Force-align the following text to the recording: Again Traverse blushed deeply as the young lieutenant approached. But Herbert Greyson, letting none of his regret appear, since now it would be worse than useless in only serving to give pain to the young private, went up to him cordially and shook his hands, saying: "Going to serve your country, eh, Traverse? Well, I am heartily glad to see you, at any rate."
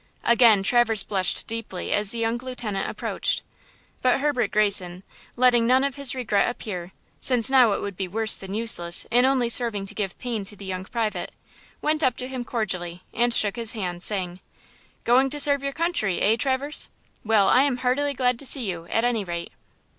Again 0.23 0.63
Traverse 0.63 1.03
blushed 1.03 1.45
deeply 1.45 1.93
as 1.93 2.09
the 2.09 2.17
young 2.17 2.39
lieutenant 2.39 2.89
approached. 2.89 3.43
But 4.01 4.19
Herbert 4.19 4.49
Greyson, 4.49 5.03
letting 5.35 5.67
none 5.67 5.83
of 5.83 5.93
his 5.93 6.15
regret 6.15 6.49
appear, 6.49 6.91
since 7.19 7.51
now 7.51 7.73
it 7.73 7.81
would 7.81 7.95
be 7.95 8.07
worse 8.07 8.35
than 8.35 8.55
useless 8.55 9.05
in 9.11 9.25
only 9.25 9.47
serving 9.47 9.85
to 9.85 9.93
give 9.93 10.17
pain 10.17 10.43
to 10.45 10.55
the 10.55 10.65
young 10.65 10.85
private, 10.85 11.31
went 11.83 12.01
up 12.01 12.17
to 12.17 12.27
him 12.27 12.43
cordially 12.43 13.03
and 13.13 13.31
shook 13.31 13.57
his 13.57 13.73
hands, 13.73 14.03
saying: 14.03 14.39
"Going 15.03 15.29
to 15.29 15.39
serve 15.39 15.61
your 15.61 15.71
country, 15.71 16.19
eh, 16.19 16.35
Traverse? 16.35 16.89
Well, 17.23 17.47
I 17.47 17.61
am 17.61 17.77
heartily 17.77 18.15
glad 18.15 18.39
to 18.39 18.45
see 18.47 18.67
you, 18.67 18.87
at 18.87 19.03
any 19.03 19.23
rate." 19.23 19.51